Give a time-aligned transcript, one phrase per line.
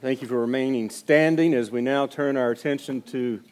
[0.00, 3.42] Thank you for remaining standing as we now turn our attention to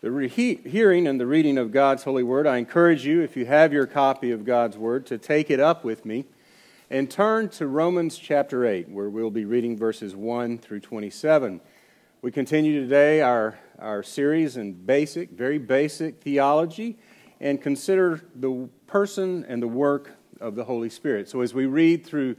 [0.00, 2.44] the re- hearing and the reading of God's holy word.
[2.44, 5.84] I encourage you, if you have your copy of God's word, to take it up
[5.84, 6.24] with me
[6.90, 11.60] and turn to Romans chapter 8, where we'll be reading verses 1 through 27.
[12.20, 16.98] We continue today our, our series in basic, very basic theology
[17.38, 20.10] and consider the person and the work
[20.40, 21.28] of the Holy Spirit.
[21.28, 22.34] So as we read through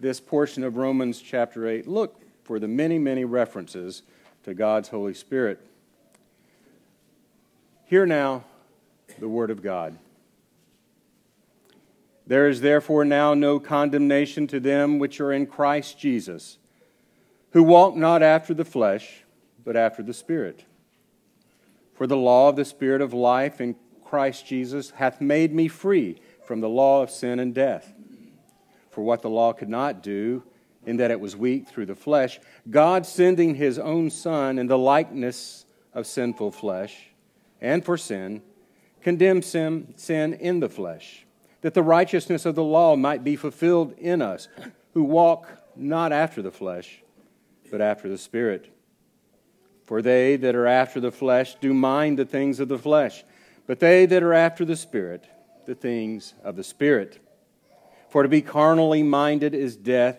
[0.00, 4.02] this portion of Romans chapter 8, look for the many, many references
[4.44, 5.58] to God's Holy Spirit.
[7.86, 8.44] Hear now
[9.18, 9.98] the Word of God.
[12.26, 16.58] There is therefore now no condemnation to them which are in Christ Jesus,
[17.50, 19.24] who walk not after the flesh,
[19.64, 20.64] but after the Spirit.
[21.94, 26.20] For the law of the Spirit of life in Christ Jesus hath made me free
[26.44, 27.92] from the law of sin and death.
[28.90, 30.44] For what the law could not do,
[30.86, 34.78] in that it was weak through the flesh, God sending his own Son in the
[34.78, 37.10] likeness of sinful flesh,
[37.60, 38.42] and for sin,
[39.00, 41.24] condemned sin, sin in the flesh,
[41.60, 44.48] that the righteousness of the law might be fulfilled in us,
[44.92, 47.02] who walk not after the flesh,
[47.70, 48.70] but after the Spirit.
[49.86, 53.24] For they that are after the flesh do mind the things of the flesh,
[53.66, 55.26] but they that are after the Spirit,
[55.66, 57.18] the things of the Spirit.
[58.08, 60.18] For to be carnally minded is death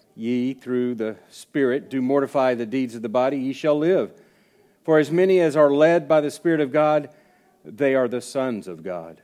[0.21, 4.13] ye through the Spirit do mortify the deeds of the body, ye shall live.
[4.83, 7.09] For as many as are led by the Spirit of God,
[7.65, 9.21] they are the sons of God.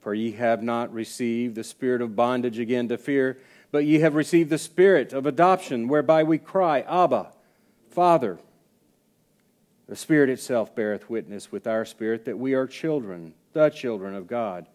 [0.00, 3.38] For ye have not received the spirit of bondage again to fear,
[3.70, 7.32] but ye have received the spirit of adoption, whereby we cry, Abba,
[7.90, 8.38] Father.
[9.86, 14.26] The Spirit itself beareth witness with our spirit that we are children, the children of
[14.26, 14.66] God.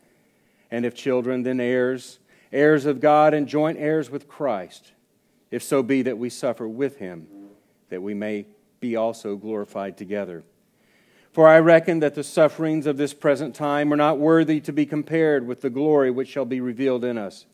[0.71, 2.19] And if children, then heirs,
[2.53, 4.93] heirs of God and joint heirs with Christ
[5.51, 7.27] if so be that we suffer with him,
[7.89, 8.45] that we may
[8.79, 10.43] be also glorified together.
[11.31, 14.85] For I reckon that the sufferings of this present time are not worthy to be
[14.85, 17.45] compared with the glory which shall be revealed in us.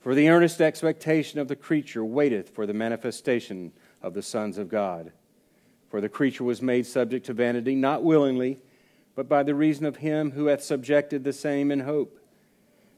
[0.00, 3.72] For the earnest expectation of the creature waiteth for the manifestation
[4.02, 5.12] of the sons of God.
[5.88, 8.60] For the creature was made subject to vanity, not willingly,
[9.14, 12.19] but by the reason of him who hath subjected the same in hope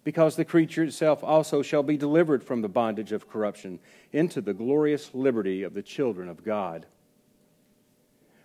[0.04, 3.78] because the creature itself also shall be delivered from the bondage of corruption
[4.12, 6.86] into the glorious liberty of the children of God.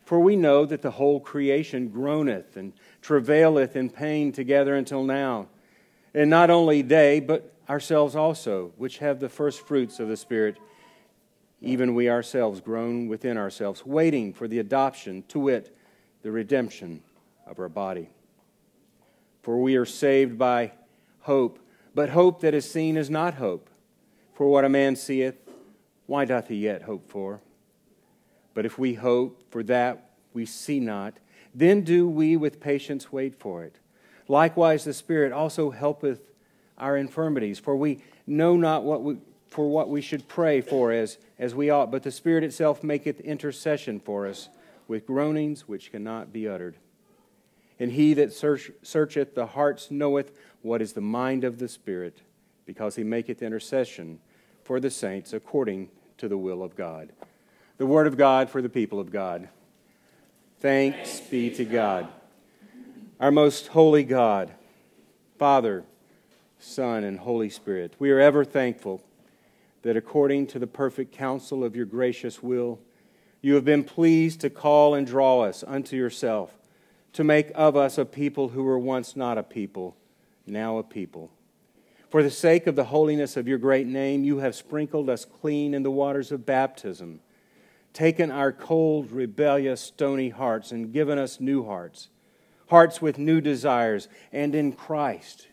[0.05, 5.47] For we know that the whole creation groaneth and travaileth in pain together until now.
[6.13, 10.57] And not only they, but ourselves also, which have the first fruits of the Spirit,
[11.59, 15.75] even we ourselves groan within ourselves, waiting for the adoption, to wit,
[16.21, 17.01] the redemption
[17.45, 18.09] of our body.
[19.41, 20.71] For we are saved by
[21.27, 21.59] hope.
[21.93, 23.69] But hope that is seen is not hope.
[24.33, 25.35] For what a man seeth,
[26.05, 27.41] why doth he yet hope for?
[28.53, 31.17] But if we hope for that we see not,
[31.53, 33.79] then do we with patience wait for it.
[34.27, 36.21] Likewise, the Spirit also helpeth
[36.77, 39.17] our infirmities, for we know not what we,
[39.49, 43.19] for what we should pray for as, as we ought, but the Spirit itself maketh
[43.21, 44.49] intercession for us
[44.87, 46.75] with groanings which cannot be uttered.
[47.79, 50.31] And he that search, searcheth the hearts knoweth
[50.61, 52.21] what is the mind of the Spirit,
[52.65, 54.19] because he maketh intercession
[54.63, 57.11] for the saints according to the will of God.
[57.77, 59.49] The word of God for the people of God.
[60.59, 62.07] Thanks be to God.
[63.19, 64.51] Our most holy God,
[65.37, 65.83] Father,
[66.59, 69.03] Son, and Holy Spirit, we are ever thankful
[69.83, 72.79] that according to the perfect counsel of your gracious will,
[73.41, 76.57] you have been pleased to call and draw us unto yourself
[77.13, 79.95] to make of us a people who were once not a people,
[80.47, 81.31] now a people.
[82.09, 85.73] For the sake of the holiness of your great name, you have sprinkled us clean
[85.73, 87.19] in the waters of baptism,
[87.91, 92.09] taken our cold, rebellious, stony hearts and given us new hearts,
[92.67, 95.47] hearts with new desires, and in Christ,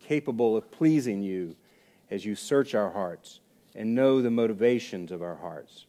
[0.00, 1.56] capable of pleasing you
[2.10, 3.40] as you search our hearts
[3.74, 5.86] and know the motivations of our hearts.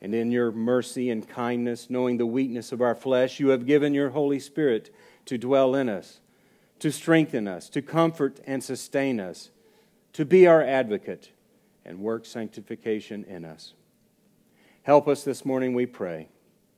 [0.00, 3.94] And in your mercy and kindness, knowing the weakness of our flesh, you have given
[3.94, 4.94] your Holy Spirit
[5.26, 6.20] to dwell in us,
[6.78, 9.50] to strengthen us, to comfort and sustain us,
[10.12, 11.30] to be our advocate,
[11.84, 13.74] and work sanctification in us.
[14.82, 16.28] Help us this morning, we pray,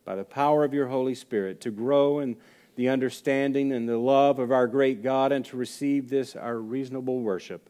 [0.04, 2.36] by the power of your Holy Spirit, to grow in
[2.76, 7.20] the understanding and the love of our great God and to receive this, our reasonable
[7.20, 7.68] worship.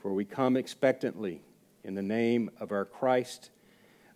[0.00, 1.42] For we come expectantly
[1.84, 3.50] in the name of our Christ,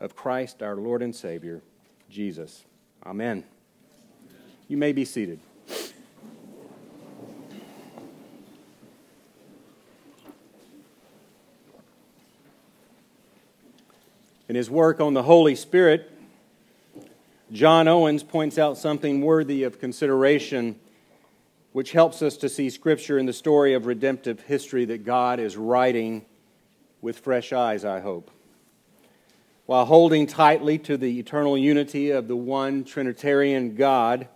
[0.00, 1.62] of Christ our Lord and Savior,
[2.10, 2.64] Jesus.
[3.04, 3.44] Amen.
[4.68, 5.38] You may be seated.
[14.48, 16.08] In his work on the Holy Spirit,
[17.50, 20.76] John Owens points out something worthy of consideration,
[21.72, 25.56] which helps us to see Scripture in the story of redemptive history that God is
[25.56, 26.24] writing
[27.02, 28.30] with fresh eyes, I hope.
[29.66, 34.28] While holding tightly to the eternal unity of the one Trinitarian God,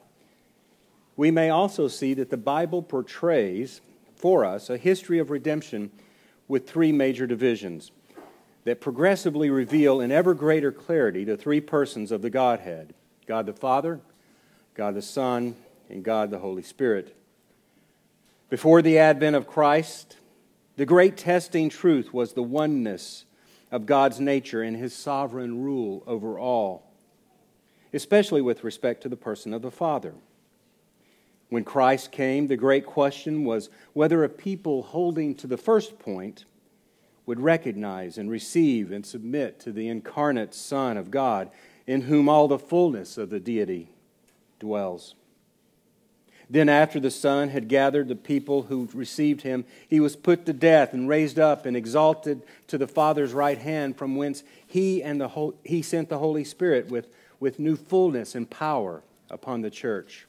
[1.17, 3.81] we may also see that the Bible portrays
[4.17, 5.93] for us a history of redemption
[6.49, 7.93] with three major divisions
[8.71, 12.95] that progressively reveal in ever greater clarity the three persons of the Godhead
[13.27, 14.01] God the Father,
[14.75, 15.57] God the Son,
[15.89, 17.17] and God the Holy Spirit.
[18.49, 20.19] Before the advent of Christ,
[20.77, 23.25] the great testing truth was the oneness
[23.73, 26.93] of God's nature and his sovereign rule over all,
[27.93, 30.15] especially with respect to the person of the Father.
[31.49, 36.45] When Christ came, the great question was whether a people holding to the first point
[37.31, 41.49] would recognize and receive and submit to the incarnate Son of God,
[41.87, 43.89] in whom all the fullness of the deity
[44.59, 45.15] dwells.
[46.51, 50.53] Then, after the Son had gathered the people who received him, he was put to
[50.53, 55.21] death and raised up and exalted to the Father's right hand, from whence he, and
[55.21, 57.07] the he sent the Holy Spirit with,
[57.39, 60.27] with new fullness and power upon the church.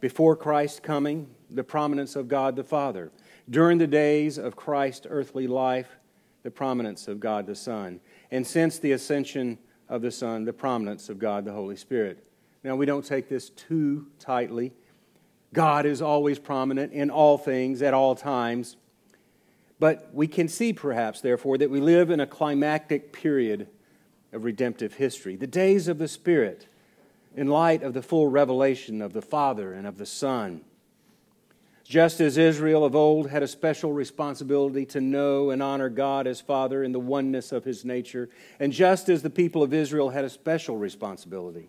[0.00, 3.10] Before Christ's coming, the prominence of God the Father
[3.48, 5.98] during the days of Christ's earthly life,
[6.42, 8.00] the prominence of God the Son.
[8.30, 9.58] And since the ascension
[9.88, 12.24] of the Son, the prominence of God the Holy Spirit.
[12.62, 14.72] Now, we don't take this too tightly.
[15.52, 18.76] God is always prominent in all things at all times.
[19.78, 23.68] But we can see, perhaps, therefore, that we live in a climactic period
[24.32, 26.68] of redemptive history, the days of the Spirit,
[27.34, 30.60] in light of the full revelation of the Father and of the Son.
[31.90, 36.40] Just as Israel of old had a special responsibility to know and honor God as
[36.40, 40.24] Father in the oneness of his nature, and just as the people of Israel had
[40.24, 41.68] a special responsibility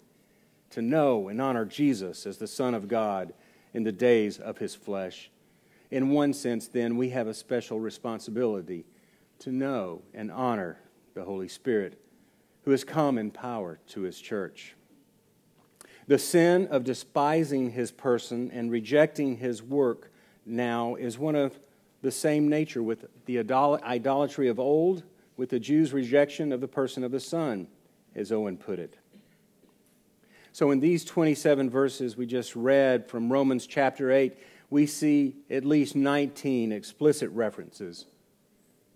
[0.69, 3.33] to know and honor Jesus as the Son of God
[3.73, 5.31] in the days of his flesh,
[5.89, 8.85] in one sense, then, we have a special responsibility
[9.39, 10.77] to know and honor
[11.15, 12.00] the Holy Spirit,
[12.65, 14.75] who has come in power to his church.
[16.06, 20.09] The sin of despising his person and rejecting his work
[20.46, 21.58] now is one of
[22.02, 25.04] the same nature with the idolatry of old,
[25.38, 27.68] with the Jews' rejection of the person of the Son,
[28.16, 28.98] as Owen put it.
[30.54, 34.38] So, in these 27 verses we just read from Romans chapter 8,
[34.69, 38.06] we see at least 19 explicit references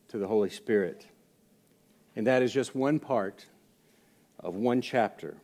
[0.09, 1.05] to the Holy Spirit.
[2.15, 3.45] And that is just one part
[4.39, 5.37] of one chapter.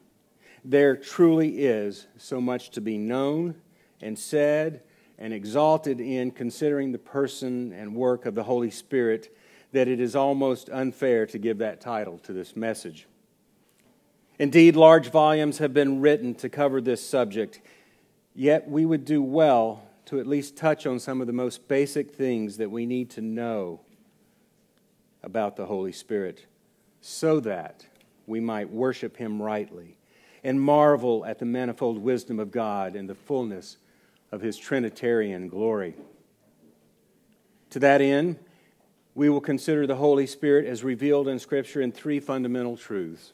[0.63, 3.55] There truly is so much to be known
[4.01, 4.81] and said
[5.21, 9.33] and exalted in considering the person and work of the Holy Spirit
[9.71, 13.05] that it is almost unfair to give that title to this message.
[14.39, 17.61] Indeed, large volumes have been written to cover this subject,
[18.33, 22.11] yet we would do well to at least touch on some of the most basic
[22.11, 23.81] things that we need to know
[25.21, 26.47] about the Holy Spirit
[26.99, 27.85] so that
[28.25, 29.97] we might worship Him rightly
[30.43, 33.77] and marvel at the manifold wisdom of God and the fullness
[34.31, 35.95] of his Trinitarian glory.
[37.71, 38.38] To that end,
[39.13, 43.33] we will consider the Holy Spirit as revealed in Scripture in three fundamental truths.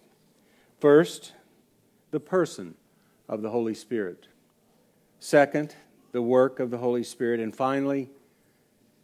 [0.79, 1.33] First,
[2.11, 2.75] the person
[3.27, 4.27] of the Holy Spirit.
[5.19, 5.75] Second,
[6.11, 7.39] the work of the Holy Spirit.
[7.39, 8.09] And finally,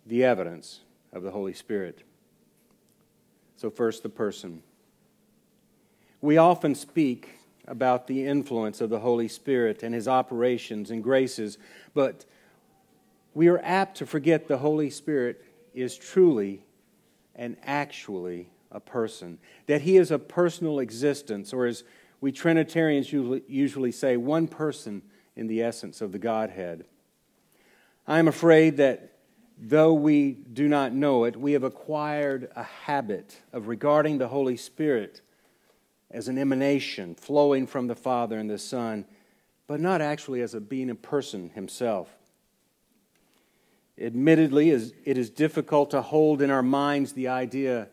[0.06, 0.82] the evidence
[1.12, 2.04] of the Holy Spirit.
[3.56, 4.64] So, first, the person.
[6.22, 11.58] We often speak about the influence of the Holy Spirit and his operations and graces,
[11.94, 12.26] but
[13.34, 15.44] we are apt to forget the Holy Spirit
[15.74, 16.64] is truly
[17.36, 21.84] and actually a person, that he is a personal existence, or as
[22.22, 25.02] we Trinitarians usually say, one person
[25.36, 26.86] in the essence of the Godhead.
[28.08, 29.14] I am afraid that
[29.58, 34.58] though we do not know it, we have acquired a habit of regarding the Holy
[34.58, 35.22] Spirit
[36.14, 39.06] as an emanation flowing from the Father and the Son,
[39.68, 42.16] but not actually as a being a person himself.
[44.00, 47.90] Admittedly, it is difficult to hold in our minds the idea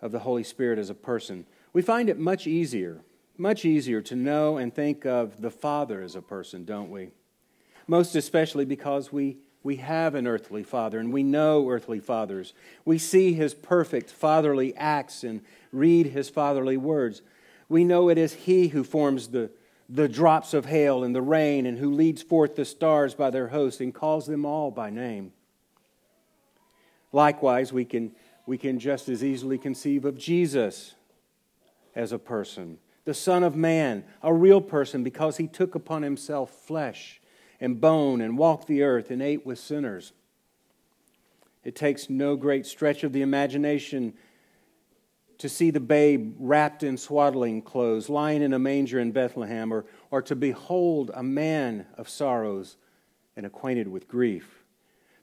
[0.00, 1.46] of the Holy Spirit as a person.
[1.72, 3.02] We find it much easier
[3.38, 7.10] much easier to know and think of the Father as a person, don't we?
[7.86, 12.54] Most especially because we, we have an earthly Father and we know earthly fathers.
[12.84, 17.22] We see his perfect fatherly acts and read his fatherly words.
[17.68, 19.50] We know it is he who forms the,
[19.88, 23.48] the drops of hail and the rain and who leads forth the stars by their
[23.48, 25.32] host and calls them all by name.
[27.12, 28.12] Likewise, we can,
[28.46, 30.94] we can just as easily conceive of Jesus
[31.94, 36.50] as a person the Son of Man, a real person, because he took upon himself
[36.50, 37.20] flesh
[37.60, 40.12] and bone and walked the earth and ate with sinners.
[41.64, 44.14] It takes no great stretch of the imagination
[45.42, 49.84] to see the babe wrapped in swaddling clothes, lying in a manger in Bethlehem, or,
[50.10, 52.76] or to behold a man of sorrows
[53.36, 54.64] and acquainted with grief.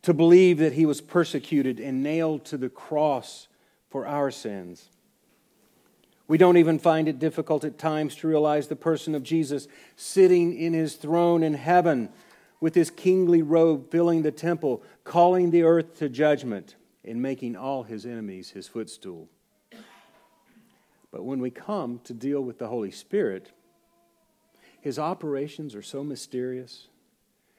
[0.03, 3.47] To believe that he was persecuted and nailed to the cross
[3.89, 4.89] for our sins
[6.29, 10.55] we don't even find it difficult at times to realize the person of Jesus sitting
[10.55, 12.09] in his throne in heaven
[12.61, 17.81] with his kingly robe filling the temple, calling the earth to judgment, and making all
[17.81, 19.27] his enemies his footstool.
[21.11, 23.51] But when we come to deal with the Holy Spirit,
[24.81, 26.87] his operations are so mysterious,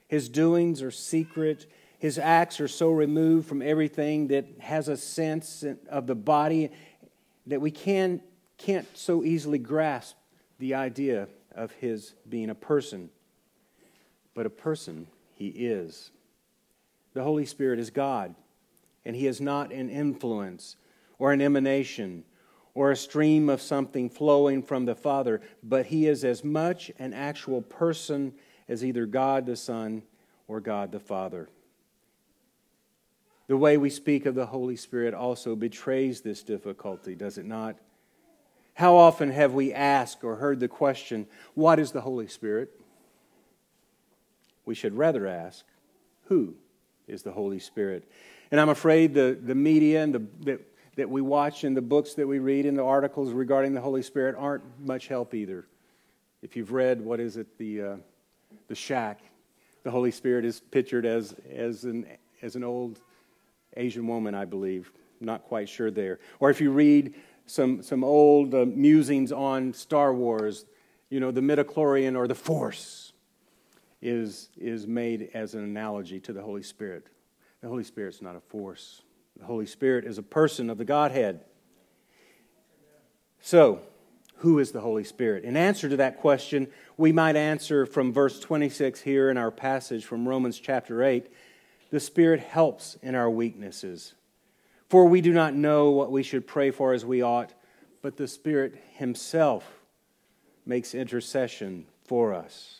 [0.09, 1.67] his doings are secret,
[1.99, 6.71] his acts are so removed from everything that has a sense of the body
[7.47, 8.21] that we can
[8.57, 10.17] can't so easily grasp
[10.59, 13.09] the idea of his being a person.
[14.35, 16.11] But a person he is.
[17.15, 18.35] The Holy Spirit is God,
[19.05, 20.77] and he is not an influence
[21.19, 22.25] or an emanation
[22.81, 27.13] or a stream of something flowing from the Father, but he is as much an
[27.13, 28.33] actual person
[28.71, 30.03] as either God the Son
[30.49, 31.51] or God the Father.
[33.49, 37.77] The way we speak of the Holy Spirit also betrays this difficulty, does it not?
[38.73, 42.71] How often have we asked or heard the question, What is the Holy Spirit?
[44.65, 45.67] We should rather ask,
[46.29, 46.55] Who
[47.07, 48.11] is the Holy Spirit?
[48.51, 52.15] And I'm afraid the, the media and the, that, that we watch and the books
[52.15, 55.67] that we read and the articles regarding the Holy Spirit aren't much help either.
[56.43, 57.97] If you've read, what is it, the, uh,
[58.69, 59.21] the shack,
[59.83, 62.07] the Holy Spirit is pictured as, as, an,
[62.43, 63.01] as an old
[63.77, 64.93] Asian woman, I believe.
[65.21, 66.19] Not quite sure there.
[66.39, 67.15] Or if you read
[67.51, 70.67] some, some old uh, musings on Star Wars.
[71.09, 73.13] You know, the midichlorian or the Force
[74.01, 77.09] is, is made as an analogy to the Holy Spirit.
[77.61, 79.03] The Holy Spirit's not a force,
[79.41, 81.41] the Holy Spirit is a person of the Godhead.
[83.41, 83.81] So,
[84.37, 85.45] who is the Holy Spirit?
[85.45, 90.05] In answer to that question, we might answer from verse 26 here in our passage
[90.05, 91.29] from Romans chapter 8
[91.91, 94.15] the Spirit helps in our weaknesses.
[94.89, 97.53] For we do not know what we should pray for as we ought,
[98.01, 99.65] but the Spirit Himself
[100.65, 102.80] makes intercession for us.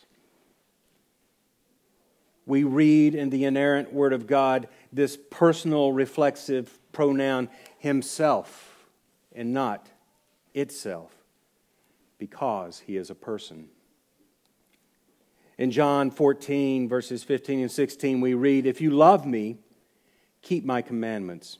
[2.51, 8.89] We read in the inerrant Word of God this personal reflexive pronoun Himself
[9.33, 9.87] and not
[10.53, 11.13] itself
[12.17, 13.69] because He is a person.
[15.57, 19.59] In John 14, verses 15 and 16, we read, If you love me,
[20.41, 21.57] keep my commandments.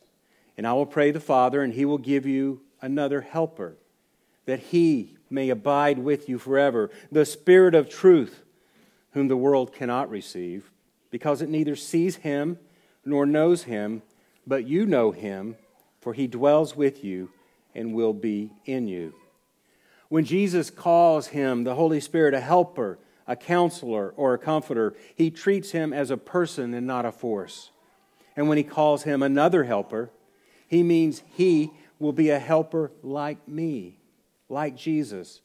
[0.57, 3.77] And I will pray the Father, and he will give you another helper,
[4.45, 8.43] that he may abide with you forever, the Spirit of truth,
[9.11, 10.70] whom the world cannot receive,
[11.11, 12.57] because it neither sees him
[13.05, 14.01] nor knows him,
[14.47, 15.55] but you know him,
[15.99, 17.29] for he dwells with you
[17.75, 19.13] and will be in you.
[20.09, 25.31] When Jesus calls him, the Holy Spirit, a helper, a counselor, or a comforter, he
[25.31, 27.71] treats him as a person and not a force.
[28.35, 30.09] And when he calls him another helper,
[30.67, 33.99] he means he will be a helper like me,
[34.49, 35.41] like Jesus.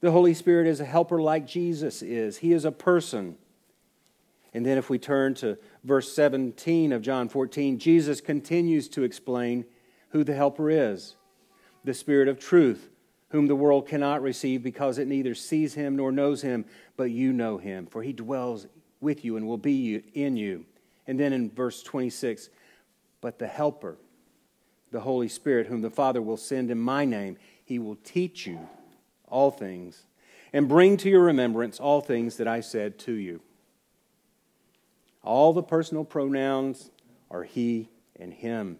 [0.00, 2.38] The Holy Spirit is a helper like Jesus is.
[2.38, 3.36] He is a person.
[4.54, 9.64] And then if we turn to verse 17 of John 14, Jesus continues to explain
[10.10, 11.16] who the helper is
[11.84, 12.90] the Spirit of truth,
[13.30, 16.64] whom the world cannot receive because it neither sees him nor knows him,
[16.96, 18.66] but you know him, for he dwells
[19.00, 20.64] with you and will be in you.
[21.06, 22.50] And then in verse 26,
[23.20, 23.96] but the helper,
[24.92, 27.36] the Holy Spirit, whom the Father will send in my name.
[27.64, 28.68] He will teach you
[29.26, 30.04] all things
[30.52, 33.40] and bring to your remembrance all things that I said to you.
[35.22, 36.90] All the personal pronouns
[37.30, 37.88] are he
[38.18, 38.78] and him.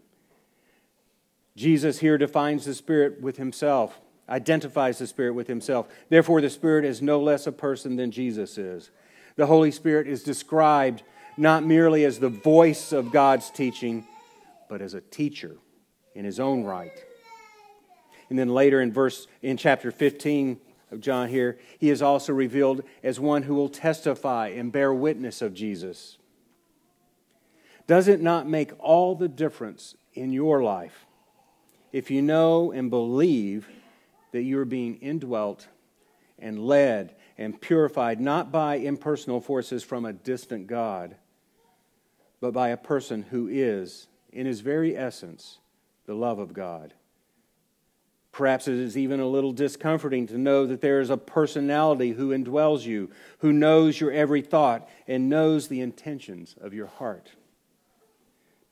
[1.56, 5.86] Jesus here defines the Spirit with himself, identifies the Spirit with himself.
[6.08, 8.90] Therefore, the Spirit is no less a person than Jesus is.
[9.36, 11.02] The Holy Spirit is described
[11.36, 14.06] not merely as the voice of God's teaching,
[14.68, 15.56] but as a teacher
[16.14, 16.92] in his own right.
[18.28, 20.58] And then later in verse in chapter 15
[20.90, 25.42] of John here, he is also revealed as one who will testify and bear witness
[25.42, 26.18] of Jesus.
[27.86, 31.06] Does it not make all the difference in your life
[31.92, 33.68] if you know and believe
[34.32, 35.68] that you are being indwelt
[36.38, 41.16] and led and purified not by impersonal forces from a distant God,
[42.40, 45.58] but by a person who is, in his very essence,
[46.06, 46.94] the love of God.
[48.32, 52.30] Perhaps it is even a little discomforting to know that there is a personality who
[52.30, 57.30] indwells you, who knows your every thought and knows the intentions of your heart.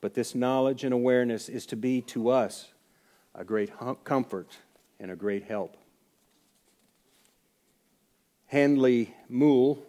[0.01, 2.67] But this knowledge and awareness is to be to us
[3.35, 3.71] a great
[4.03, 4.57] comfort
[4.99, 5.77] and a great help.
[8.47, 9.85] Handley Moule,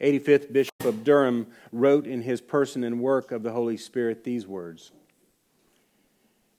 [0.00, 4.46] 85th Bishop of Durham, wrote in his person and work of the Holy Spirit these
[4.46, 4.92] words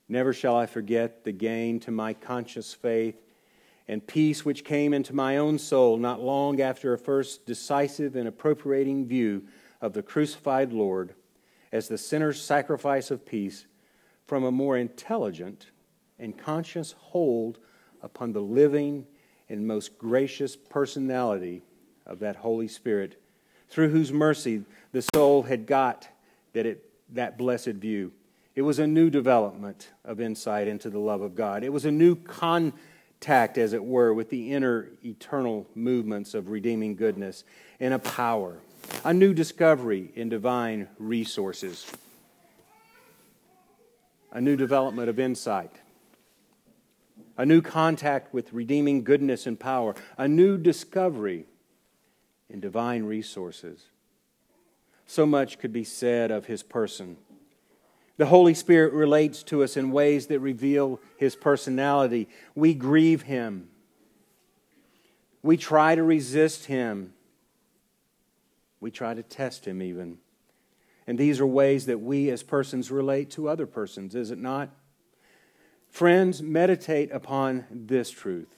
[0.08, 3.16] Never shall I forget the gain to my conscious faith
[3.88, 8.28] and peace which came into my own soul not long after a first decisive and
[8.28, 9.44] appropriating view
[9.80, 11.14] of the crucified Lord
[11.72, 13.66] as the sinner's sacrifice of peace
[14.26, 15.66] from a more intelligent
[16.18, 17.58] and conscious hold
[18.02, 19.06] upon the living
[19.48, 21.62] and most gracious personality
[22.06, 23.20] of that Holy Spirit,
[23.68, 26.08] through whose mercy the soul had got
[26.52, 28.12] that, it, that blessed view.
[28.54, 31.64] It was a new development of insight into the love of God.
[31.64, 36.94] It was a new contact, as it were, with the inner eternal movements of redeeming
[36.96, 37.44] goodness
[37.80, 38.58] and a power,
[39.04, 41.90] a new discovery in divine resources,
[44.32, 45.72] a new development of insight,
[47.36, 51.46] a new contact with redeeming goodness and power, a new discovery
[52.48, 53.86] in divine resources.
[55.06, 57.16] So much could be said of his person
[58.22, 62.28] the Holy Spirit relates to us in ways that reveal His personality.
[62.54, 63.68] We grieve Him.
[65.42, 67.14] We try to resist Him.
[68.82, 70.18] We try to test Him, even.
[71.06, 74.70] And these are ways that we as persons relate to other persons, is it not?
[75.88, 78.48] Friends, meditate upon this truth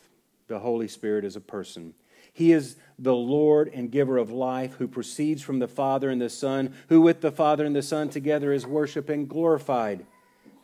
[0.46, 1.94] the Holy Spirit is a person.
[2.32, 6.30] He is the Lord and giver of life, who proceeds from the Father and the
[6.30, 10.06] Son, who with the Father and the Son together is worshiped and glorified,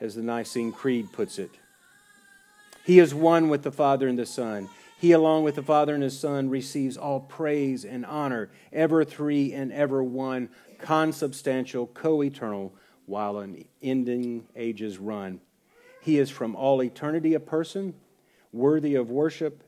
[0.01, 1.51] as the Nicene Creed puts it.
[2.85, 4.69] He is one with the Father and the Son.
[5.01, 9.51] He, along with the Father and His Son, receives all praise and honor, ever three
[9.55, 12.75] and ever one, consubstantial, co eternal,
[13.07, 15.41] while unending ages run.
[16.03, 17.95] He is from all eternity a person,
[18.53, 19.65] worthy of worship,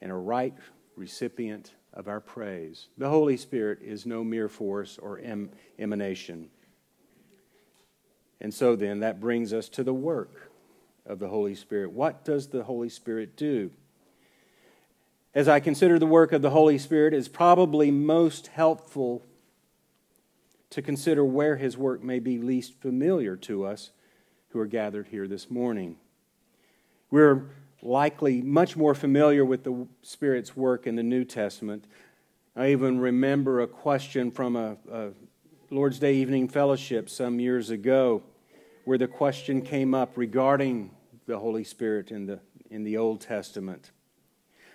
[0.00, 0.54] and a right
[0.96, 2.88] recipient of our praise.
[2.98, 6.50] The Holy Spirit is no mere force or em- emanation.
[8.40, 10.50] And so then, that brings us to the work
[11.06, 11.92] of the Holy Spirit.
[11.92, 13.70] What does the Holy Spirit do?
[15.34, 19.24] As I consider the work of the Holy Spirit, is probably most helpful
[20.68, 23.92] to consider where his work may be least familiar to us
[24.50, 25.96] who are gathered here this morning.
[27.10, 27.44] We're
[27.80, 31.86] likely much more familiar with the Spirit's work in the New Testament.
[32.54, 35.08] I even remember a question from a, a,
[35.70, 38.22] Lord's Day evening fellowship some years ago
[38.84, 40.90] where the question came up regarding
[41.26, 42.40] the Holy Spirit in the,
[42.70, 43.90] in the Old Testament.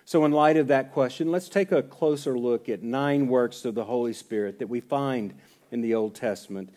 [0.08, 3.74] So, in light of that question, let's take a closer look at nine works of
[3.74, 5.34] the Holy Spirit that we find
[5.70, 6.72] in the Old Testament.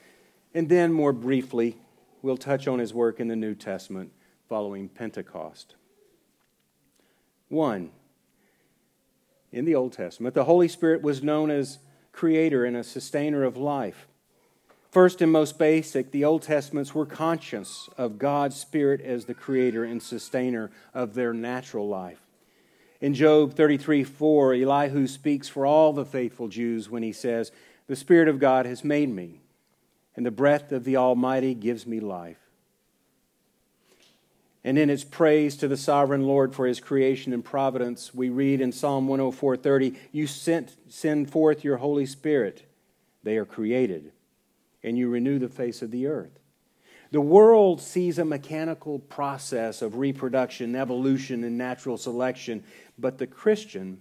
[0.54, 1.78] And then, more briefly,
[2.22, 4.12] we'll touch on his work in the New Testament
[4.50, 5.76] following Pentecost.
[7.48, 7.92] One,
[9.54, 11.80] in the Old Testament, the Holy Spirit was known as
[12.12, 14.10] creator and a sustainer of life.
[14.90, 19.86] First and most basic, the Old Testaments were conscious of God's Spirit as the creator
[19.86, 22.28] and sustainer of their natural life.
[23.02, 27.52] In Job 33 4, Elihu speaks for all the faithful Jews when he says,
[27.88, 29.42] The Spirit of God has made me,
[30.16, 32.52] and the breath of the Almighty gives me life
[34.64, 38.62] and in its praise to the sovereign Lord for his creation and providence, we read
[38.62, 42.64] in Psalm 104:30, "You sent send forth your Holy Spirit;
[43.24, 44.12] they are created,
[44.84, 46.40] and you renew the face of the earth."
[47.12, 52.64] The world sees a mechanical process of reproduction, evolution, and natural selection,
[52.98, 54.00] but the Christian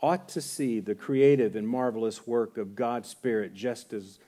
[0.00, 4.18] ought to see the creative and marvelous work of God's Spirit just as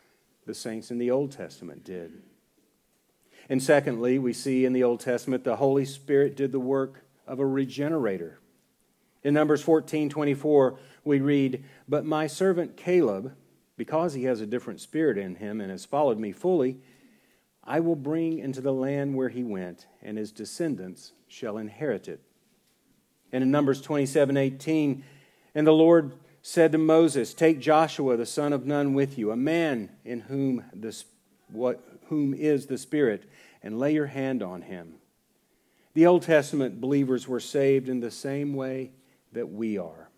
[0.45, 2.23] the saints in the Old Testament did.
[3.49, 7.39] And secondly, we see in the Old Testament the Holy Spirit did the work of
[7.39, 8.39] a regenerator.
[9.23, 13.35] In Numbers 14 24, we read, But my servant Caleb,
[13.77, 16.79] because he has a different spirit in him and has followed me fully,
[17.65, 22.21] I will bring into the land where he went, and his descendants shall inherit it.
[23.33, 25.05] And in Numbers 27 18,
[25.55, 29.37] and the Lord said to Moses, Take Joshua the son of Nun with you, a
[29.37, 30.97] man in whom, the,
[31.49, 33.25] what, whom is the Spirit,
[33.63, 34.95] and lay your hand on him.
[35.95, 38.91] The Old Testament believers were saved in the same way
[39.33, 40.09] that we are.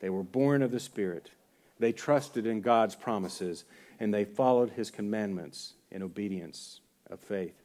[0.00, 1.30] They were born of the Spirit.
[1.78, 3.64] They trusted in God's promises,
[3.98, 7.62] and they followed his commandments in obedience of faith.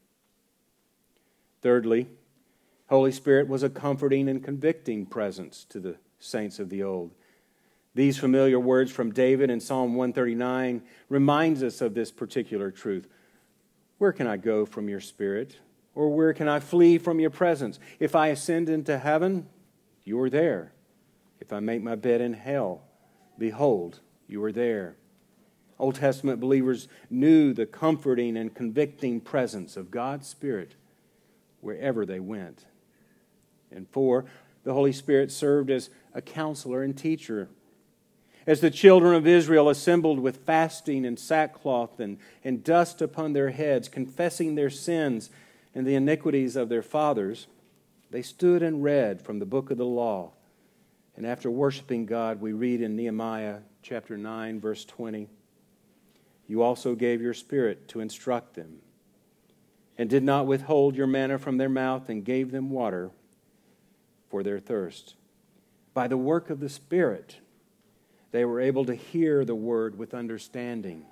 [1.62, 2.08] Thirdly,
[2.88, 7.12] Holy Spirit was a comforting and convicting presence to the saints of the old.
[7.96, 13.08] These familiar words from David in Psalm 139 reminds us of this particular truth.
[13.98, 15.58] Where can I go from your spirit?
[15.96, 17.80] Or where can I flee from your presence?
[18.00, 19.48] If I ascend into heaven,
[20.04, 20.74] you are there.
[21.40, 22.82] If I make my bed in hell,
[23.38, 24.98] behold, you are there.
[25.80, 30.76] Old Testament believers knew the comforting and convicting presence of God's Spirit
[31.62, 32.66] wherever they went.
[33.72, 34.26] And four,
[34.64, 37.50] the Holy Spirit served as a counselor and teacher.
[38.46, 43.50] As the children of Israel assembled with fasting and sackcloth and, and dust upon their
[43.50, 45.30] heads, confessing their sins
[45.74, 47.48] and the iniquities of their fathers,
[48.12, 50.34] they stood and read from the book of the law.
[51.16, 55.30] And after worshiping God, we read in Nehemiah chapter 9, verse 20
[56.48, 58.80] You also gave your spirit to instruct them,
[59.98, 63.12] and did not withhold your manna from their mouth, and gave them water
[64.30, 65.16] for their thirst.
[65.94, 67.38] By the work of the Spirit,
[68.32, 71.06] they were able to hear the word with understanding.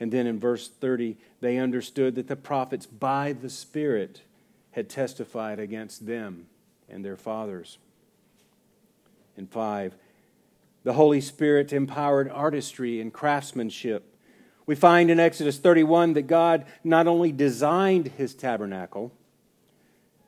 [0.00, 4.22] And then in verse 30, they understood that the prophets, by the Spirit,
[4.70, 6.46] had testified against them
[6.88, 7.76] and their fathers.
[9.36, 9.94] And 5,
[10.84, 14.07] the Holy Spirit empowered artistry and craftsmanship.
[14.68, 19.10] We find in Exodus 31 that God not only designed his tabernacle,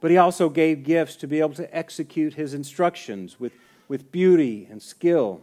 [0.00, 3.52] but he also gave gifts to be able to execute his instructions with,
[3.86, 5.42] with beauty and skill.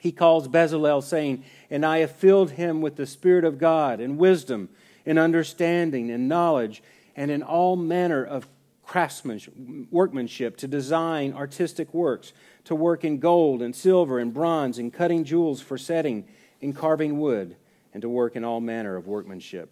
[0.00, 4.18] He calls Bezalel, saying, And I have filled him with the Spirit of God, and
[4.18, 4.68] wisdom,
[5.06, 6.82] and understanding, and knowledge,
[7.16, 8.46] and in all manner of
[8.84, 9.54] craftsmanship,
[9.90, 15.24] workmanship, to design artistic works, to work in gold and silver and bronze, and cutting
[15.24, 16.26] jewels for setting,
[16.60, 17.56] in carving wood,
[17.94, 19.70] and to work in all manner of workmanship.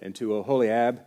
[0.00, 1.00] And to Oholiab,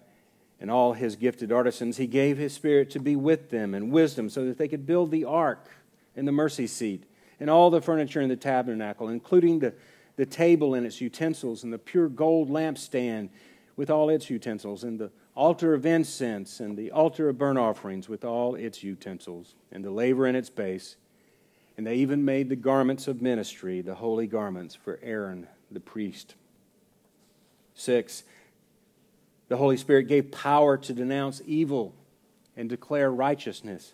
[0.59, 4.29] and all his gifted artisans, he gave his spirit to be with them and wisdom
[4.29, 5.69] so that they could build the ark
[6.15, 7.03] and the mercy seat
[7.39, 9.73] and all the furniture in the tabernacle, including the,
[10.15, 13.29] the table and its utensils and the pure gold lampstand
[13.75, 18.07] with all its utensils and the altar of incense and the altar of burnt offerings
[18.07, 20.95] with all its utensils and the laver in its base.
[21.77, 26.35] And they even made the garments of ministry, the holy garments, for Aaron the priest.
[27.73, 28.23] Six,
[29.47, 31.93] the Holy Spirit gave power to denounce evil
[32.55, 33.93] and declare righteousness.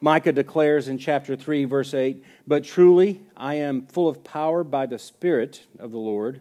[0.00, 4.86] Micah declares in chapter 3, verse 8 But truly I am full of power by
[4.86, 6.40] the Spirit of the Lord,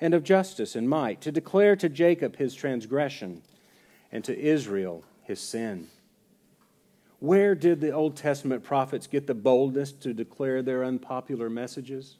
[0.00, 3.42] and of justice and might, to declare to Jacob his transgression,
[4.12, 5.88] and to Israel his sin.
[7.22, 12.16] Where did the Old Testament prophets get the boldness to declare their unpopular messages?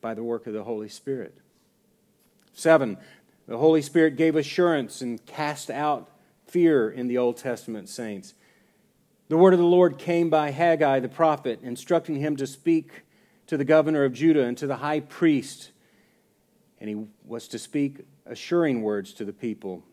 [0.00, 1.38] By the work of the Holy Spirit.
[2.52, 2.98] Seven,
[3.46, 6.10] the Holy Spirit gave assurance and cast out
[6.48, 8.34] fear in the Old Testament saints.
[9.28, 13.04] The word of the Lord came by Haggai the prophet, instructing him to speak
[13.46, 15.70] to the governor of Judah and to the high priest.
[16.80, 19.84] And he was to speak assuring words to the people.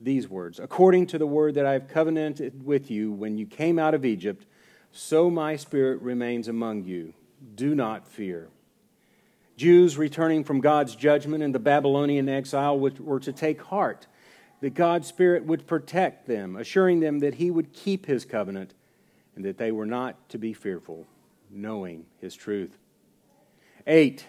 [0.00, 3.78] These words According to the word that I have covenanted with you when you came
[3.78, 4.46] out of Egypt,
[4.92, 7.14] so my spirit remains among you.
[7.54, 8.48] Do not fear.
[9.56, 14.06] Jews returning from God's judgment in the Babylonian exile were to take heart
[14.60, 18.74] that God's Spirit would protect them, assuring them that He would keep His covenant
[19.34, 21.06] and that they were not to be fearful,
[21.50, 22.78] knowing His truth.
[23.86, 24.26] Eight,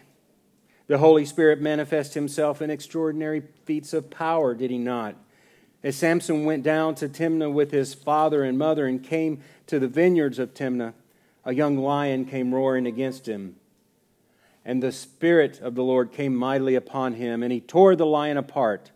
[0.88, 5.15] the Holy Spirit manifests Himself in extraordinary feats of power, did He not?
[5.84, 9.88] As Samson went down to Timnah with his father and mother and came to the
[9.88, 10.94] vineyards of Timnah,
[11.46, 13.56] a young lion came roaring against him
[14.66, 18.36] And the Spirit of the Lord came mightily upon him, and he tore the lion
[18.36, 18.92] apart,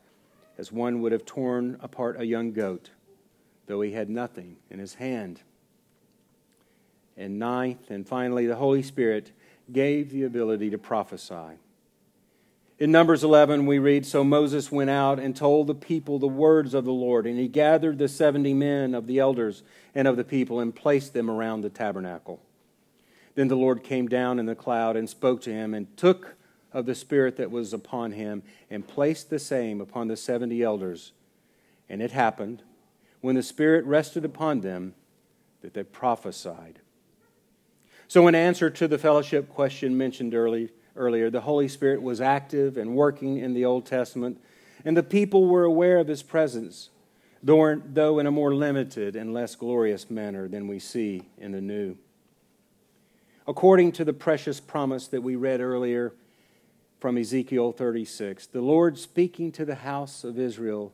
[0.57, 2.89] as one would have torn apart a young goat,
[3.67, 5.41] though he had nothing in his hand.
[7.15, 9.31] And ninth, and finally, the Holy Spirit
[9.71, 11.57] gave the ability to prophesy.
[12.81, 16.73] In Numbers 11, we read So Moses went out and told the people the words
[16.73, 19.61] of the Lord, and he gathered the 70 men of the elders
[19.93, 22.41] and of the people and placed them around the tabernacle.
[23.35, 26.33] Then the Lord came down in the cloud and spoke to him, and took
[26.73, 31.11] of the Spirit that was upon him, and placed the same upon the seventy elders.
[31.87, 32.63] And it happened,
[33.19, 34.95] when the Spirit rested upon them,
[35.61, 36.79] that they prophesied.
[38.07, 42.77] So, in answer to the fellowship question mentioned early, earlier, the Holy Spirit was active
[42.77, 44.41] and working in the Old Testament,
[44.83, 46.89] and the people were aware of his presence,
[47.43, 51.97] though in a more limited and less glorious manner than we see in the New
[53.47, 56.13] according to the precious promise that we read earlier
[56.99, 58.47] from Ezekiel 36.
[58.47, 60.93] The Lord, speaking to the house of Israel,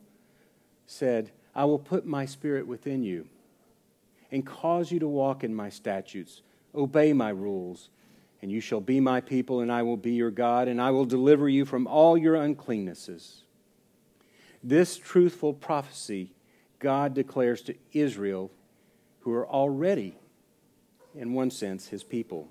[0.86, 3.28] said, I will put my spirit within you
[4.30, 6.42] and cause you to walk in my statutes,
[6.74, 7.90] obey my rules,
[8.40, 11.04] and you shall be my people, and I will be your God, and I will
[11.04, 13.42] deliver you from all your uncleannesses.
[14.62, 16.32] This truthful prophecy
[16.78, 18.50] God declares to Israel,
[19.20, 20.16] who are already
[21.18, 22.48] in one sense, his people.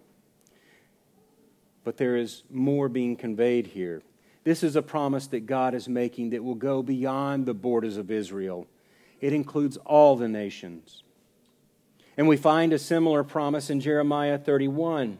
[1.83, 4.01] But there is more being conveyed here.
[4.43, 8.11] This is a promise that God is making that will go beyond the borders of
[8.11, 8.67] Israel,
[9.19, 11.03] it includes all the nations.
[12.17, 15.19] And we find a similar promise in Jeremiah 31.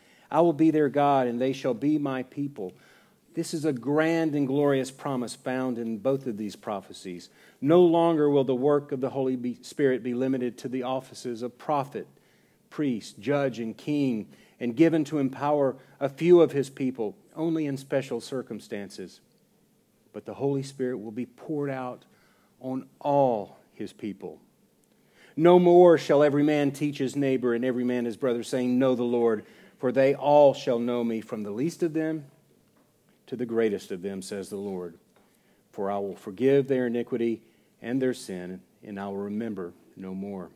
[0.31, 2.73] I will be their God, and they shall be my people.
[3.33, 7.29] This is a grand and glorious promise found in both of these prophecies.
[7.59, 11.57] No longer will the work of the Holy Spirit be limited to the offices of
[11.57, 12.07] prophet,
[12.69, 14.27] priest, judge, and king,
[14.59, 19.21] and given to empower a few of his people only in special circumstances.
[20.13, 22.03] But the Holy Spirit will be poured out
[22.59, 24.39] on all his people.
[25.35, 28.95] No more shall every man teach his neighbor and every man his brother, saying, Know
[28.95, 29.45] the Lord,
[29.81, 32.25] for they all shall know me, from the least of them
[33.25, 34.95] to the greatest of them, says the Lord.
[35.71, 37.41] For I will forgive their iniquity
[37.81, 40.51] and their sin, and I will remember no more.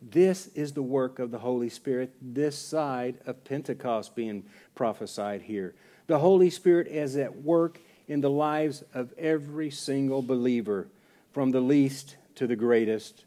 [0.00, 4.44] This is the work of the Holy Spirit, this side of Pentecost being
[4.76, 5.74] prophesied here.
[6.06, 10.86] The Holy Spirit is at work in the lives of every single believer,
[11.32, 13.24] from the least to the greatest,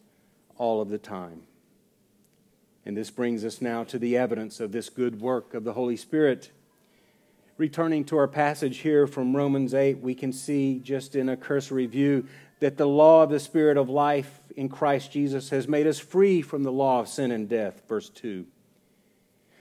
[0.58, 1.42] all of the time.
[2.86, 5.98] And this brings us now to the evidence of this good work of the Holy
[5.98, 6.52] Spirit
[7.60, 11.86] returning to our passage here from Romans 8, we can see just in a cursory
[11.86, 12.26] view
[12.62, 16.42] that the law of the Spirit of life in Christ Jesus has made us free
[16.42, 17.82] from the law of sin and death.
[17.88, 18.46] Verse 2.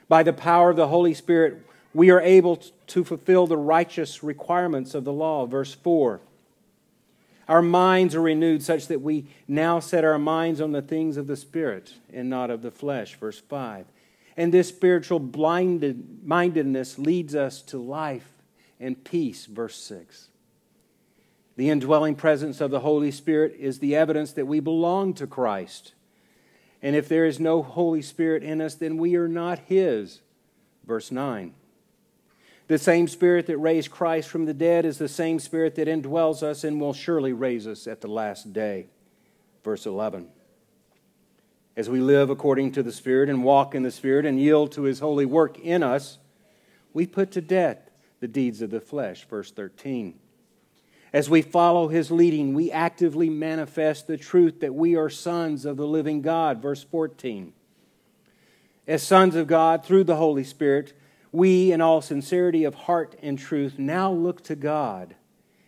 [0.08, 4.94] By the power of the Holy Spirit, we are able to fulfill the righteous requirements
[4.94, 5.44] of the law.
[5.46, 6.20] Verse 4.
[7.48, 11.26] Our minds are renewed such that we now set our minds on the things of
[11.26, 13.16] the Spirit and not of the flesh.
[13.16, 13.86] Verse 5.
[14.36, 18.30] And this spiritual blinded mindedness leads us to life
[18.78, 20.28] and peace, verse 6.
[21.56, 25.94] The indwelling presence of the Holy Spirit is the evidence that we belong to Christ.
[26.80, 30.20] And if there is no Holy Spirit in us, then we are not His.
[30.86, 31.54] Verse 9.
[32.68, 36.42] The same Spirit that raised Christ from the dead is the same Spirit that indwells
[36.42, 38.86] us and will surely raise us at the last day.
[39.64, 40.28] Verse 11
[41.78, 44.82] as we live according to the Spirit and walk in the Spirit and yield to
[44.82, 46.18] His holy work in us,
[46.92, 47.78] we put to death
[48.18, 49.24] the deeds of the flesh.
[49.28, 50.18] Verse 13.
[51.12, 55.76] As we follow His leading, we actively manifest the truth that we are sons of
[55.76, 56.60] the living God.
[56.60, 57.52] Verse 14.
[58.88, 60.94] As sons of God through the Holy Spirit,
[61.32, 65.14] we, in all sincerity of heart and truth, now look to God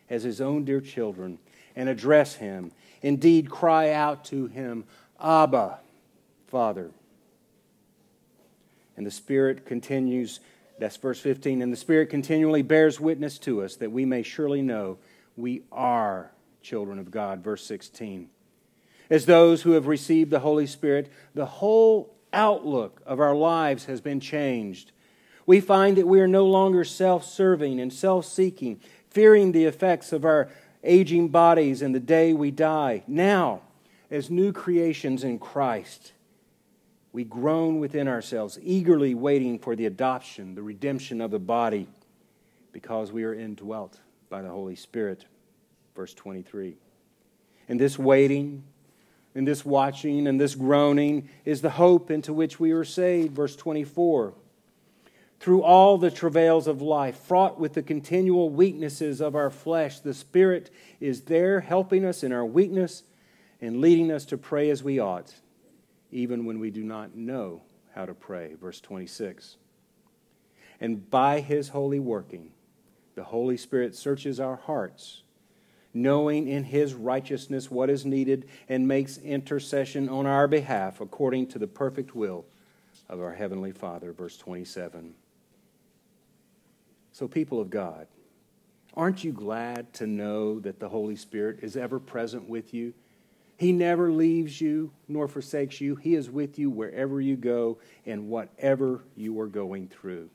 [0.09, 1.39] as His own dear children
[1.77, 2.73] and address Him.
[3.03, 4.85] Indeed, cry out to Him,
[5.23, 5.81] Abba.
[6.51, 6.91] Father.
[8.97, 10.41] And the Spirit continues,
[10.79, 14.61] that's verse 15, and the Spirit continually bears witness to us that we may surely
[14.61, 14.99] know
[15.37, 17.43] we are children of God.
[17.43, 18.29] Verse 16.
[19.09, 24.01] As those who have received the Holy Spirit, the whole outlook of our lives has
[24.01, 24.93] been changed.
[25.51, 30.13] We find that we are no longer self serving and self seeking, fearing the effects
[30.13, 30.49] of our
[30.85, 33.03] aging bodies and the day we die.
[33.09, 33.63] Now,
[34.13, 36.13] as new creations in Christ,
[37.13, 41.89] we groan within ourselves, eagerly waiting for the adoption, the redemption of the body,
[42.71, 45.25] because we are indwelt by the Holy Spirit.
[45.97, 46.77] Verse 23.
[47.69, 48.63] And this waiting,
[49.35, 53.35] and this watching, and this groaning is the hope into which we are saved.
[53.35, 54.35] Verse 24.
[55.41, 60.15] Through all the travails of life, fraught with the continual weaknesses of our flesh, the
[60.15, 63.03] Spirit is there helping us in our weakness
[63.61, 65.35] and leading us to pray as we ought
[66.13, 67.63] even when we do not know
[67.95, 68.55] how to pray.
[68.61, 69.57] Verse 26.
[70.81, 72.51] And by his holy working,
[73.15, 75.23] the Holy Spirit searches our hearts,
[75.93, 81.59] knowing in his righteousness what is needed, and makes intercession on our behalf according to
[81.59, 82.45] the perfect will
[83.09, 84.13] of our Heavenly Father.
[84.13, 85.15] Verse 27.
[87.21, 88.07] So, people of God,
[88.95, 92.95] aren't you glad to know that the Holy Spirit is ever present with you?
[93.59, 95.97] He never leaves you nor forsakes you.
[95.97, 100.31] He is with you wherever you go and whatever you are going through.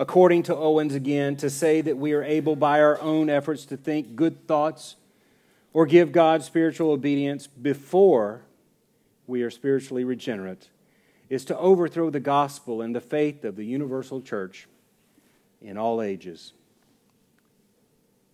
[0.00, 3.76] According to Owens again, to say that we are able by our own efforts to
[3.76, 4.96] think good thoughts
[5.72, 8.42] or give God spiritual obedience before
[9.28, 10.70] we are spiritually regenerate
[11.28, 14.66] is to overthrow the gospel and the faith of the universal church
[15.66, 16.52] in all ages.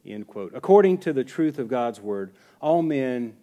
[0.06, 0.52] End quote.
[0.54, 3.34] According to the truth of God's word, all men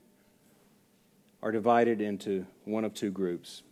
[1.42, 3.64] are divided into one of two groups.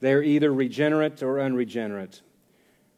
[0.00, 2.22] They are either regenerate or unregenerate.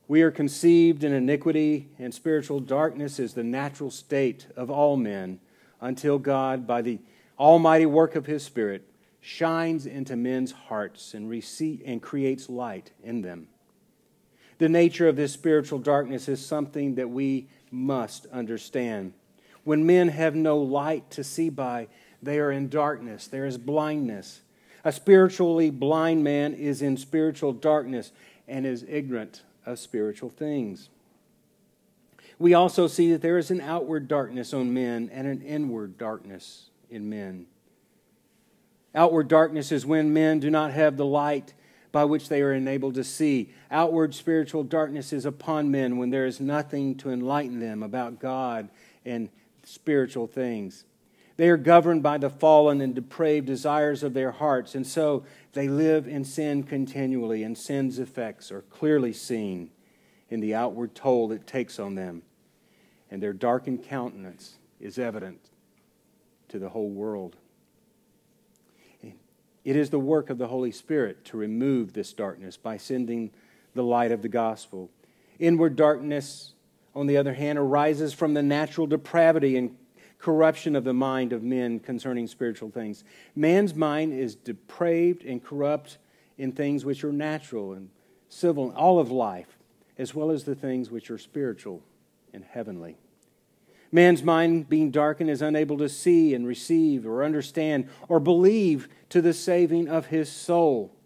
[0.09, 5.40] We are conceived in iniquity, and spiritual darkness is the natural state of all men
[5.81, 7.01] until God, by the
[7.38, 8.88] almighty work of His Spirit,
[9.21, 11.33] shines into men's hearts and,
[11.85, 13.49] and creates light in them.
[14.59, 19.12] The nature of this spiritual darkness is something that we must understand.
[19.65, 21.88] When men have no light to see by,
[22.23, 23.27] they are in darkness.
[23.27, 24.43] There is blindness.
[24.85, 28.12] A spiritually blind man is in spiritual darkness
[28.49, 30.88] and is ignorant of spiritual things.
[32.38, 36.71] We also see that there is an outward darkness on men and an inward darkness
[36.91, 37.47] in men.
[38.95, 41.55] Outward darkness is when men do not have the light
[41.92, 43.52] by which they are enabled to see.
[43.70, 48.70] Outward spiritual darkness is upon men when there is nothing to enlighten them about God
[49.05, 49.28] and
[49.62, 50.85] spiritual things.
[51.37, 55.68] They are governed by the fallen and depraved desires of their hearts, and so they
[55.68, 59.70] live in sin continually, and sin's effects are clearly seen
[60.28, 62.22] in the outward toll it takes on them.
[63.11, 65.50] And their darkened countenance is evident
[66.48, 67.37] to the whole world.
[69.64, 73.31] It is the work of the Holy Spirit to remove this darkness by sending
[73.75, 74.90] the light of the gospel.
[75.38, 76.55] Inward darkness,
[76.94, 79.77] on the other hand, arises from the natural depravity and
[80.18, 83.05] corruption of the mind of men concerning spiritual things.
[83.35, 85.98] Man's mind is depraved and corrupt
[86.38, 87.90] in things which are natural and
[88.29, 89.59] civil, all of life,
[89.98, 91.83] as well as the things which are spiritual
[92.33, 92.96] and heavenly.
[93.94, 99.20] Man's mind, being darkened, is unable to see and receive or understand or believe to
[99.20, 100.96] the saving of his soul.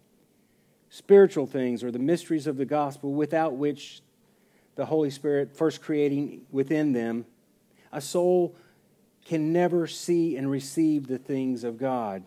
[0.89, 4.01] Spiritual things are the mysteries of the gospel without which
[4.75, 7.25] the Holy Spirit, first creating within them,
[7.91, 8.55] a soul
[9.25, 12.23] can never see and receive the things of God,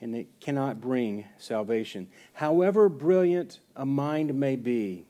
[0.00, 2.06] and it cannot bring salvation.
[2.34, 5.06] However brilliant a mind may be,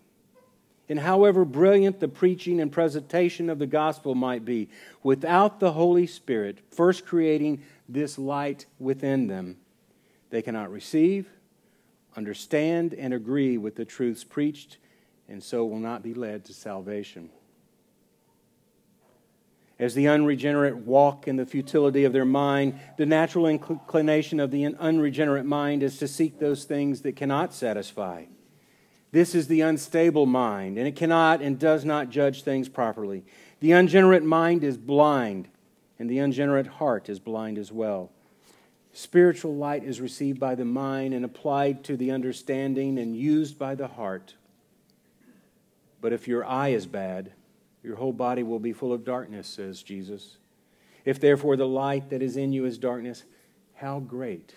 [0.93, 4.69] and however brilliant the preaching and presentation of the gospel might be,
[5.03, 9.57] without the Holy Spirit first creating this light within them,
[10.29, 11.31] they cannot receive,
[12.15, 14.77] understand, and agree with the truths preached,
[15.31, 17.31] and so will not be led to salvation
[19.79, 24.65] as the unregenerate walk in the futility of their mind, the natural inclination of the
[24.65, 28.27] unregenerate mind is to seek those things that cannot satisfy.
[29.13, 33.25] This is the unstable mind, and it cannot and does not judge things properly.
[33.61, 35.49] The ungenerate mind is blind,
[35.99, 38.11] and the ungenerate heart is blind as well.
[38.95, 43.75] Spiritual light is received by the mind and applied to the understanding and used by
[43.75, 44.35] the heart.
[46.01, 47.33] But if your eye is bad,
[47.83, 50.39] your whole body will be full of darkness, says Jesus.
[51.05, 53.25] If therefore the light that is in you is darkness,
[53.75, 54.55] how great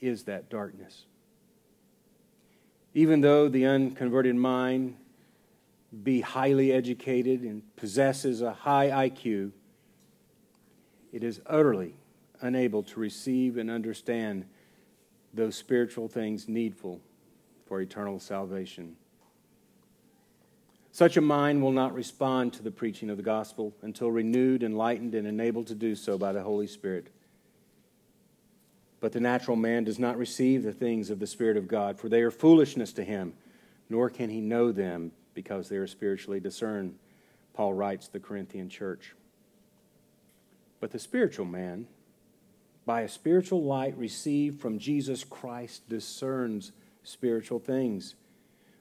[0.00, 1.04] is that darkness?
[2.94, 4.96] Even though the unconverted mind
[6.02, 9.52] be highly educated and possesses a high IQ,
[11.12, 11.94] it is utterly
[12.40, 14.44] unable to receive and understand
[15.34, 17.00] those spiritual things needful
[17.66, 18.96] for eternal salvation.
[20.92, 25.14] Such a mind will not respond to the preaching of the gospel until renewed, enlightened,
[25.14, 27.08] and enabled to do so by the Holy Spirit.
[29.00, 32.08] But the natural man does not receive the things of the Spirit of God, for
[32.08, 33.32] they are foolishness to him,
[33.88, 36.96] nor can he know them because they are spiritually discerned.
[37.54, 39.14] Paul writes the Corinthian church.
[40.80, 41.86] But the spiritual man,
[42.86, 46.72] by a spiritual light received from Jesus Christ, discerns
[47.02, 48.14] spiritual things.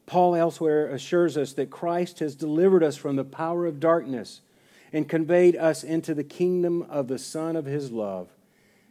[0.05, 4.41] Paul elsewhere assures us that Christ has delivered us from the power of darkness
[4.91, 8.29] and conveyed us into the kingdom of the Son of his love,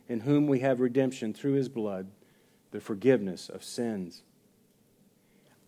[0.08, 2.08] in whom we have redemption through his blood,
[2.70, 4.22] the forgiveness of sins.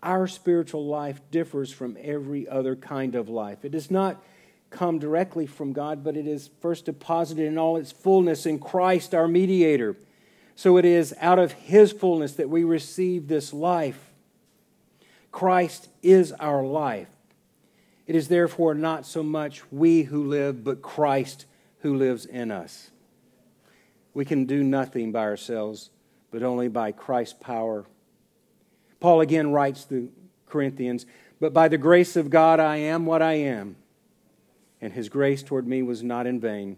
[0.02, 3.64] Our spiritual life differs from every other kind of life.
[3.64, 4.22] It does not
[4.70, 9.14] come directly from God, but it is first deposited in all its fullness in Christ,
[9.14, 9.96] our mediator.
[10.54, 14.10] So it is out of his fullness that we receive this life.
[15.32, 17.08] Christ is our life.
[18.06, 21.46] It is therefore not so much we who live, but Christ
[21.80, 22.89] who lives in us.
[24.14, 25.90] We can do nothing by ourselves,
[26.30, 27.84] but only by Christ's power.
[28.98, 30.10] Paul again writes to
[30.46, 31.06] Corinthians,
[31.40, 33.76] But by the grace of God I am what I am
[34.80, 36.76] and his grace toward me was not in vain.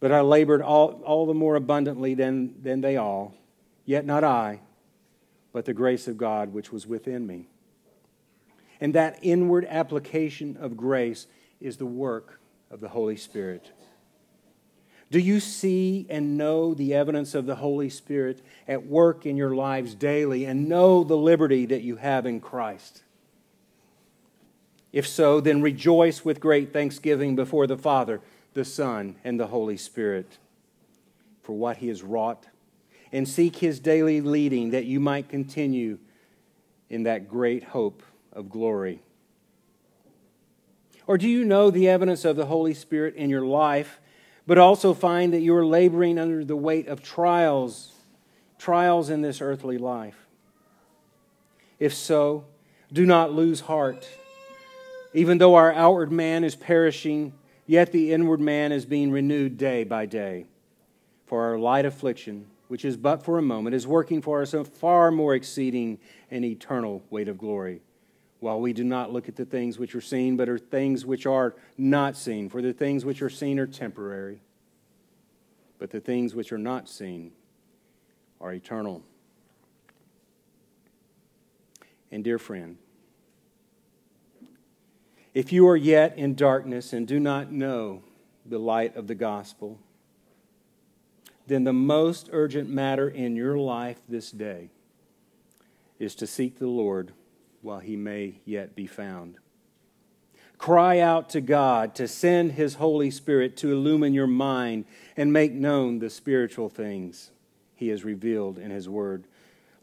[0.00, 3.34] But I labored all, all the more abundantly than, than they all,
[3.84, 4.60] yet not I,
[5.52, 7.48] but the grace of God which was within me.
[8.80, 11.28] And that inward application of grace
[11.60, 12.40] is the work
[12.70, 13.70] of the Holy Spirit.
[15.12, 19.54] Do you see and know the evidence of the Holy Spirit at work in your
[19.54, 23.02] lives daily and know the liberty that you have in Christ?
[24.90, 28.22] If so, then rejoice with great thanksgiving before the Father,
[28.54, 30.38] the Son, and the Holy Spirit
[31.42, 32.46] for what he has wrought,
[33.12, 35.98] and seek his daily leading that you might continue
[36.88, 38.02] in that great hope
[38.32, 39.02] of glory.
[41.06, 43.98] Or do you know the evidence of the Holy Spirit in your life,
[44.46, 47.92] but also find that you are laboring under the weight of trials,
[48.58, 50.26] trials in this earthly life?
[51.78, 52.44] If so,
[52.92, 54.08] do not lose heart
[55.14, 57.32] even though our outward man is perishing,
[57.66, 60.46] yet the inward man is being renewed day by day.
[61.26, 64.64] For our light affliction, which is but for a moment, is working for us a
[64.64, 65.98] far more exceeding
[66.30, 67.82] and eternal weight of glory.
[68.42, 71.26] While we do not look at the things which are seen, but are things which
[71.26, 72.48] are not seen.
[72.48, 74.40] For the things which are seen are temporary,
[75.78, 77.30] but the things which are not seen
[78.40, 79.04] are eternal.
[82.10, 82.78] And, dear friend,
[85.34, 88.02] if you are yet in darkness and do not know
[88.44, 89.78] the light of the gospel,
[91.46, 94.70] then the most urgent matter in your life this day
[96.00, 97.12] is to seek the Lord
[97.62, 99.38] while he may yet be found.
[100.58, 104.84] Cry out to God to send his Holy Spirit to illumine your mind
[105.16, 107.30] and make known the spiritual things
[107.74, 109.24] he has revealed in his word.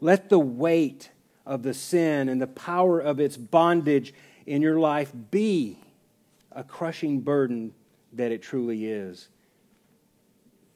[0.00, 1.10] Let the weight
[1.44, 4.14] of the sin and the power of its bondage
[4.46, 5.78] in your life be
[6.52, 7.74] a crushing burden
[8.12, 9.28] that it truly is.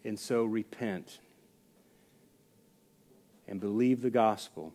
[0.04, 1.18] And so repent
[3.48, 4.74] and believe the gospel.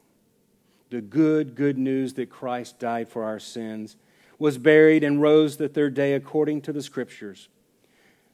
[0.89, 3.95] The good, good news that Christ died for our sins,
[4.37, 7.49] was buried, and rose the third day according to the Scriptures.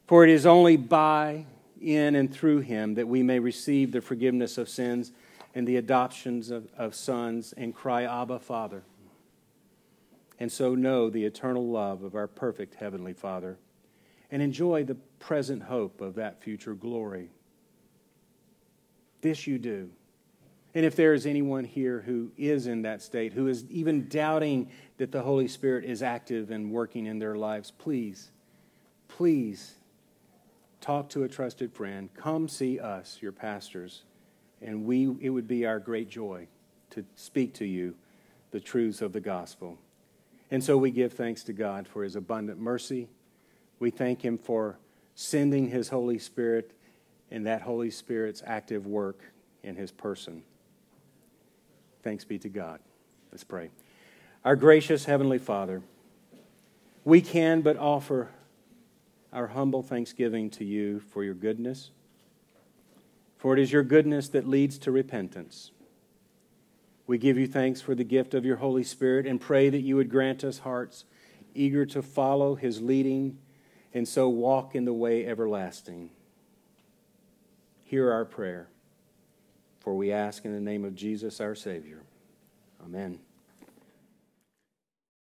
[0.06, 1.46] For it is only by,
[1.80, 5.12] in, and through him that we may receive the forgiveness of sins
[5.54, 8.82] and the adoptions of, of sons and cry, Abba, Father
[10.38, 13.58] and so know the eternal love of our perfect Heavenly Father
[14.30, 17.30] and enjoy the present hope of that future glory.
[19.22, 19.90] This you do.
[20.76, 24.68] And if there is anyone here who is in that state, who is even doubting
[24.98, 28.30] that the Holy Spirit is active and working in their lives, please,
[29.08, 29.76] please
[30.82, 32.10] talk to a trusted friend.
[32.12, 34.02] Come see us, your pastors,
[34.60, 36.46] and we, it would be our great joy
[36.90, 37.94] to speak to you
[38.50, 39.78] the truths of the gospel.
[40.50, 43.08] And so we give thanks to God for his abundant mercy.
[43.78, 44.76] We thank him for
[45.14, 46.72] sending his Holy Spirit
[47.30, 49.22] and that Holy Spirit's active work
[49.62, 50.42] in his person.
[52.06, 52.78] Thanks be to God.
[53.32, 53.70] Let's pray.
[54.44, 55.82] Our gracious Heavenly Father,
[57.04, 58.28] we can but offer
[59.32, 61.90] our humble thanksgiving to you for your goodness,
[63.36, 65.72] for it is your goodness that leads to repentance.
[67.08, 69.96] We give you thanks for the gift of your Holy Spirit and pray that you
[69.96, 71.06] would grant us hearts
[71.56, 73.38] eager to follow his leading
[73.92, 76.10] and so walk in the way everlasting.
[77.82, 78.68] Hear our prayer,
[79.86, 82.02] for we ask in the name of Jesus our Savior.
[82.84, 83.20] Amen.